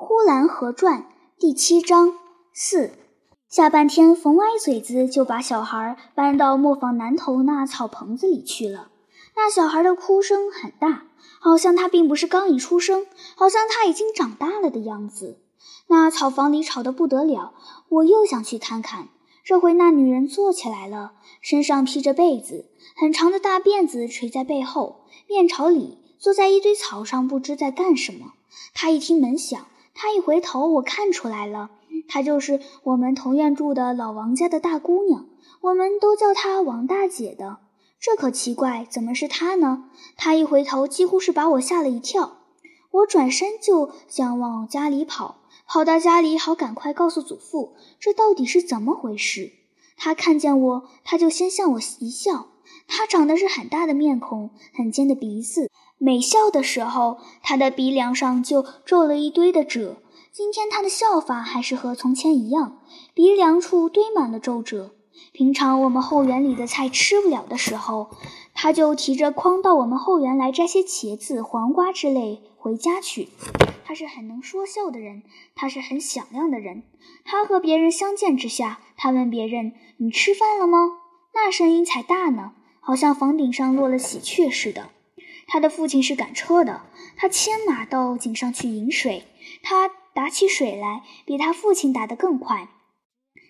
[0.00, 1.08] 呼兰河传
[1.40, 2.14] 第七章
[2.52, 2.92] 四。
[3.48, 8.92] 下半天，冯歪嘴子就把小孩搬到磨坊南头那草棚子里去了。
[9.34, 11.02] 那小孩的哭声很大，
[11.40, 15.40] 好像他并不是刚一出生，好像他已经长大了的样子。
[15.88, 17.52] 那草房里吵得不得了，
[17.88, 19.08] 我又想去看看。
[19.42, 25.98] 这回那女人坐起来了，身上披着被子，很长的大辫子垂在背后，面朝里。
[26.20, 28.32] 坐在一堆草上，不知在干什么。
[28.74, 29.66] 他一听门响，
[30.00, 31.70] 他一回头，我看出来了，
[32.06, 35.26] 她就是我们同院住的老王家的大姑娘，
[35.60, 37.58] 我们都叫她王大姐的。
[37.98, 39.90] 这可奇怪，怎么是她呢？
[40.16, 42.36] 她一回头，几乎是把我吓了一跳。
[42.92, 49.50] 我转身就想往家里跑，跑到家里好赶快告诉祖父，这到底是怎么回事。
[49.96, 52.46] 他看见我，他就先向我一笑。
[52.86, 55.68] 他长得是很大的面孔，很尖的鼻子。
[55.98, 59.96] 每笑的时候，他的鼻梁上就皱了一堆的褶。
[60.30, 62.80] 今天他的笑法还是和从前一样，
[63.14, 64.92] 鼻梁处堆满了皱褶。
[65.32, 68.10] 平常我们后园里的菜吃不了的时候，
[68.54, 73.28] 他就提着筐到我们后园来摘些茄子、黄瓜之类回家去。
[73.84, 75.24] 他是很能说笑的人，
[75.56, 76.84] 他是很响亮的人。
[77.24, 80.78] 他和别人相见之下，他问别人：“你吃饭了吗？”
[81.34, 84.90] 那声音才大呢，好像房顶上落了喜鹊似的。
[85.48, 86.82] 他的父亲是赶车的，
[87.16, 89.24] 他牵马到井上去饮水。
[89.62, 92.68] 他打起水来比他父亲打得更快，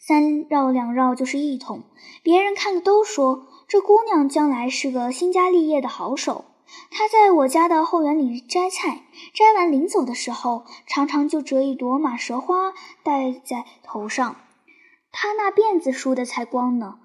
[0.00, 1.84] 三绕两绕就是一桶。
[2.22, 6.46] 别人看了都说这姑娘将来是个兴家立业的好手。
[6.90, 9.02] 她在我家的后园里摘菜，
[9.34, 14.36] 摘完临走的时候，常常就折一朵马舌花戴在头上。
[15.10, 16.98] 他那辫子梳的才光呢，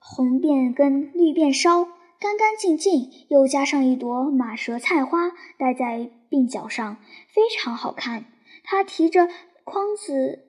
[0.00, 1.86] 红辫跟绿辫梢。
[2.22, 6.98] 干干净净，又加上一朵马舌菜花戴在鬓角上，
[7.34, 8.26] 非常好看。
[8.62, 9.28] 他提着
[9.64, 10.44] 筐子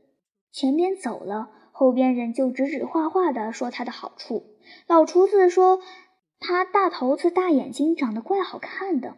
[0.51, 4.43] 前边走了，后边人就指指画画的说他的好处。
[4.85, 5.81] 老厨子说
[6.39, 9.15] 他大头子、大眼睛，长得怪好看的。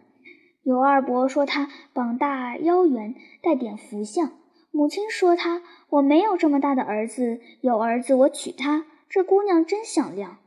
[0.63, 4.31] 有二伯说他膀大腰圆，带点福相。
[4.72, 8.85] 母亲说他我没有这么大的儿子，有儿子我娶她。
[9.09, 10.38] 这姑娘真响亮。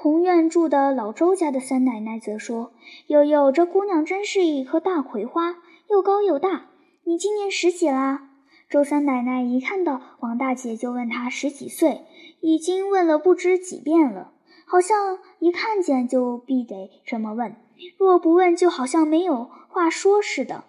[0.00, 2.70] 同院住的老周家的三奶奶则说
[3.08, 5.56] ：“悠悠，这姑娘真是一棵大葵花，
[5.90, 6.66] 又高又大。
[7.02, 8.28] 你今年十几啦？”
[8.70, 12.02] 周三奶奶一看到王大姐就问她十几岁，
[12.40, 14.30] 已经问了不知几遍了，
[14.66, 17.56] 好像一看见就必得这么问，
[17.96, 20.62] 若不问就好像没有话说似的。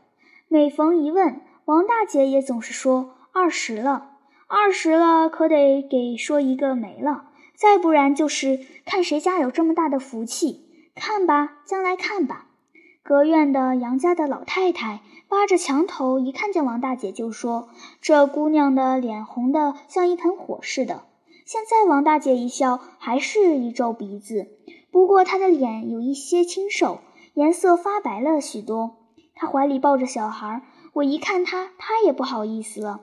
[0.47, 4.13] 每逢一问，王大姐也总是说二十了，
[4.47, 7.25] 二十了，可得给说一个没了。
[7.59, 10.65] 再不然就是看谁家有这么大的福气，
[10.95, 12.45] 看吧，将来看吧。
[13.03, 17.67] 隔院的杨家的老太太扒着墙头，一看见王大姐就说
[17.99, 21.03] ：“这姑娘的脸红的像一盆火似的。”
[21.45, 24.47] 现在王大姐一笑，还是一皱鼻子，
[24.89, 26.99] 不过她的脸有一些清瘦，
[27.33, 28.95] 颜色发白了许多。
[29.35, 30.61] 她怀里抱着小孩，
[30.93, 33.01] 我一看她，她也不好意思了。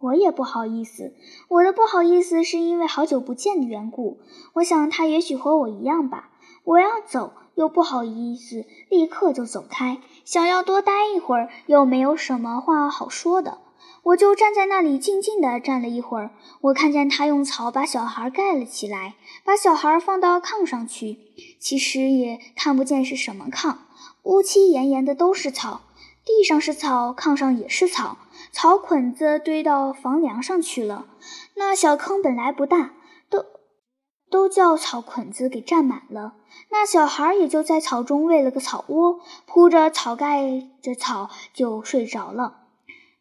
[0.00, 1.12] 我也不好意思，
[1.48, 4.20] 我的不好意思是因为好久不见的缘故。
[4.54, 6.30] 我想他也许和我一样吧。
[6.62, 10.00] 我要走，又不好意思，立刻就走开。
[10.24, 13.58] 想要多待一会儿，又没有什么话好说的，
[14.04, 16.30] 我就站在那里静静地站了一会儿。
[16.60, 19.14] 我看见他用草把小孩盖了起来，
[19.44, 21.18] 把小孩放到炕上去。
[21.58, 23.74] 其实也看不见是什么炕，
[24.22, 25.80] 乌漆严严的都是草，
[26.24, 28.18] 地上是草，炕上也是草。
[28.52, 31.06] 草捆子堆到房梁上去了，
[31.54, 32.92] 那小坑本来不大，
[33.30, 33.44] 都
[34.30, 36.34] 都叫草捆子给占满了。
[36.70, 42.64] 那小孩也就在草中喂了个草窝，铺着草盖着草就睡着了。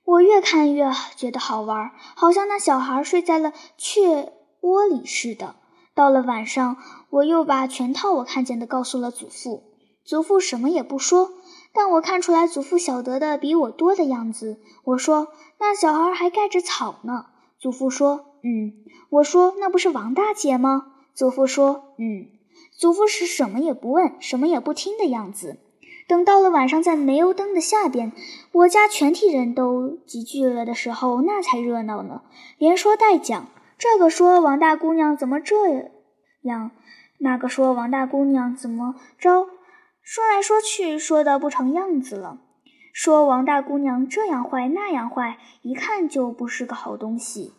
[0.06, 5.56] 我越看越觉得好玩，好像那小孩睡在了雀窝里似的。
[5.94, 6.78] 到了晚上，
[7.10, 9.64] 我又把全套我看见的告诉了祖父，
[10.06, 11.32] 祖父什么也不说。
[11.78, 14.60] 但我看出来祖父晓得的比我多的样子。
[14.84, 15.28] 我说
[15.62, 17.28] ：“那小孩还盖着草呢。”
[17.62, 18.74] 祖父说：“嗯。”
[19.12, 22.30] 我说：“那不是王大姐吗？”祖父说：“嗯。”
[22.80, 25.60] 祖父是什么也不问，什么也不听的样子。
[26.08, 28.12] 等到了晚上，在煤油灯的下边，
[28.54, 32.24] 我家全体人都集聚了的时候，那才热闹呢，
[32.58, 33.48] 连说带讲。
[33.78, 35.92] 这个说王大姑娘怎么这
[36.42, 36.72] 样，
[37.20, 39.48] 那个说王大姑娘怎么着。
[40.10, 42.40] 说来说去，说的不成样子了。
[42.94, 47.54] 说王大姑娘这样坏那样坏，一看就不是个好东西。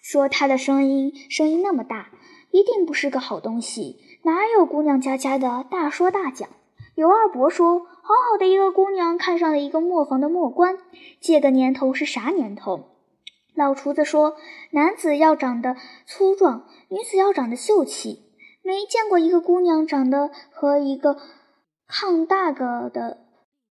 [0.00, 2.10] 说她的声音声音那么大，
[2.52, 3.96] 一定不是个好东西。
[4.22, 6.48] 哪有姑娘家家的大说大讲？
[6.94, 10.78] 尤二伯说：“好好的一个姑娘，看上了一个磨坊的磨官，
[11.20, 12.90] 这个年头是啥年头？”
[13.56, 14.36] 老厨子说
[14.70, 15.74] ：“男子要长得
[16.06, 18.27] 粗壮，女子要长得秀气。
[18.68, 21.16] 没见过一个姑娘长得和一个
[21.88, 23.16] 炕大个的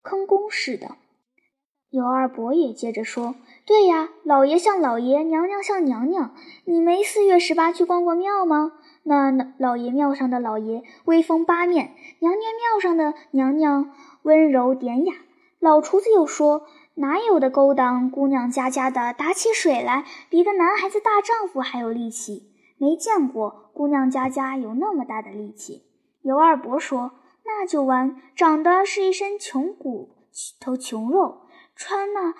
[0.02, 0.96] 坑工似的。”
[1.92, 3.34] 尤二伯也接着说
[3.66, 6.34] ：“对呀，老爷像老爷，娘娘像娘娘。
[6.64, 8.72] 你没四月十八去逛过庙吗？
[9.02, 15.12] 那老爷庙上的老爷威风八面，娘娘庙上的娘娘温柔典雅。”
[15.60, 16.66] 老厨子又说。
[16.98, 18.10] 哪有的勾当？
[18.10, 22.55] 姑娘家家的打起水来，比个男孩子大丈夫还有力气。
[22.78, 25.84] 没见过姑娘家家有那么大的力气。
[26.22, 27.12] 尤二伯说
[27.46, 30.16] ：“那就完，长得是一身穷骨
[30.60, 31.42] 头穷肉，
[31.74, 32.34] 穿那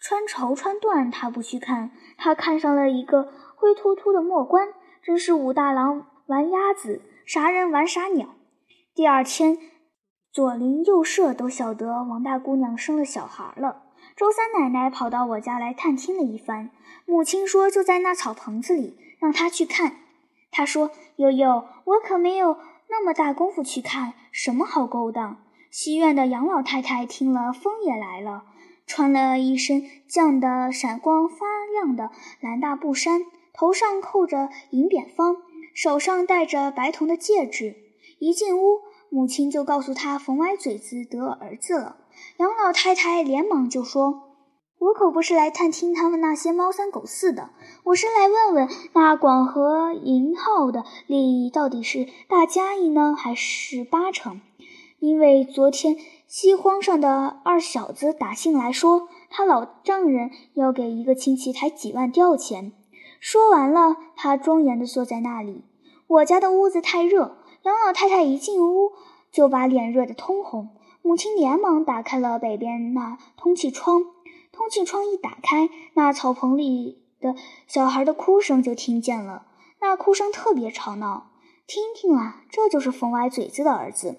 [0.00, 4.68] 穿绸穿缎，他不去看，他看上了一个灰秃秃的磨官，
[5.02, 8.28] 真是武大郎玩鸭子，啥人玩啥鸟。”
[8.94, 9.58] 第二天，
[10.32, 13.82] 左邻右舍都晓得王大姑娘生了小孩了。
[14.16, 16.70] 周三奶奶跑到我家来探听了一番，
[17.04, 19.96] 母亲说就在那草棚子里，让他去看。
[20.50, 22.56] 他说：“悠悠，我可没有
[22.88, 25.36] 那么大功夫去看，什么好勾当。”
[25.70, 28.44] 西院的杨老太太听了，风也来了，
[28.86, 32.10] 穿了一身绛的闪光发亮的
[32.40, 35.36] 蓝大布衫，头上扣着银扁方，
[35.74, 37.76] 手上戴着白铜的戒指。
[38.18, 38.80] 一进屋，
[39.10, 41.96] 母亲就告诉他冯歪嘴子得儿子了。
[42.38, 44.27] 杨老太太连忙就说
[44.80, 47.50] ：“我可不是来探听他们那些猫三狗四的，
[47.82, 54.40] 我是来问问那广和银号的利益到底是大家一呢，还是八成？
[55.00, 55.96] 因为昨天
[56.28, 62.72] 西荒上的二小子打信来说，他老丈人要给一个亲戚抬几万吊钱。
[63.18, 65.64] 说完了，他庄严地坐在那里。
[66.06, 68.92] 我家的屋子太热，杨老太太一进屋
[69.32, 70.68] 就把脸热得通红。”
[71.00, 74.04] 母亲连忙打开了北边那通气窗，
[74.58, 77.36] 通气窗一打开，那草棚里的
[77.68, 79.46] 小孩的哭声就听见了。
[79.80, 81.30] 那哭声特别吵闹，
[81.68, 84.16] 听听啊，这就是冯歪嘴子的儿子。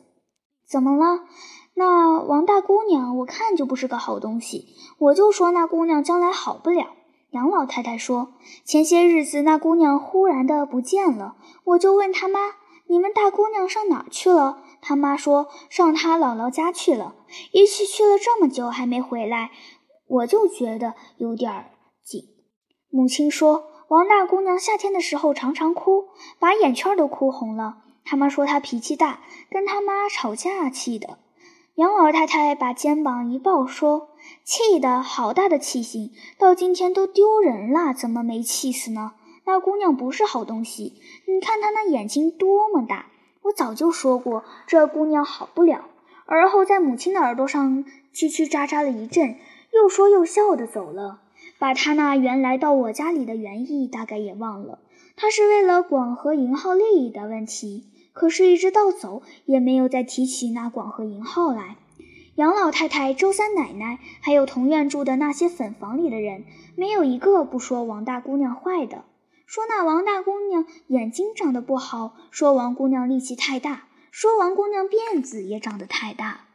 [0.65, 1.25] 怎么了？
[1.73, 4.77] 那王大姑娘，我看就不是个好东西。
[4.97, 6.87] 我就说那姑娘将来好不了。
[7.31, 12.39] 杨老太太说，前些日子那姑娘忽然的不见了，我就问他妈
[12.87, 17.15] ：“你们大姑娘上哪儿去了？”他妈说上他姥姥家去了，
[17.51, 19.51] 一去去了这么久还没回来，
[20.09, 21.71] 我就觉得有点
[22.03, 22.23] 紧。
[22.89, 26.09] 母亲说王大姑娘夏天的时候常常哭，
[26.39, 27.77] 把眼圈都哭红了。
[28.03, 31.19] 他妈说她脾气大，跟他妈吵架气的。
[31.75, 34.09] 杨老太太把肩膀一抱说
[34.43, 39.13] ：“气的好大的气性，到今天都丢人了，怎么没气死呢？
[39.45, 43.05] 那姑娘不是好东西，你看她那眼睛多么大。”
[43.43, 45.85] 我早就说过，这姑娘好不了。
[46.25, 49.37] 而后在母亲的耳朵上叽叽喳喳了一阵，
[49.73, 51.21] 又说又笑的走了，
[51.57, 54.79] 把他那原来到我家里的原意大概也忘了。
[55.15, 61.75] 他是为了广和银号利益的问题，可是，一直到走也没有再提起那广和银号来。
[62.35, 66.45] 杨老太太、周三奶奶，还有同院住的那些粉房里的人，
[66.75, 69.03] 没有一个不说王大姑娘坏的。
[69.45, 76.45] 说那王大姑娘眼睛长得不好，说王姑娘力气太大，说王姑娘辫子也长得太大。